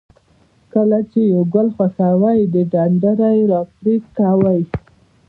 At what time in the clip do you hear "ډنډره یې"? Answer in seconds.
2.71-3.43